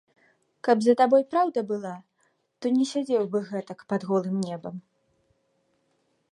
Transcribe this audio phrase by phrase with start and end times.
[0.67, 1.91] Каб за табой праўда была,
[2.59, 4.75] то не сядзеў бы гэтак пад голым небам.